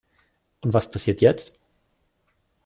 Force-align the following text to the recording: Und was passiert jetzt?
Und 0.61 0.73
was 0.73 0.89
passiert 0.89 1.21
jetzt? 1.21 1.61